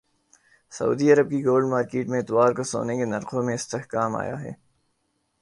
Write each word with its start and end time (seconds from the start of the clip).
سعودی 0.73 1.11
عرب 1.13 1.29
کی 1.29 1.43
gold 1.45 1.65
market 1.69 2.05
میں 2.09 2.19
اتوار 2.19 2.51
کو 2.57 2.63
سونے 2.71 2.97
کے 2.97 3.05
نرخوں 3.05 3.43
میں 3.43 3.55
استحکام 3.55 4.15
آیا 4.15 4.41
ہے 4.41 4.53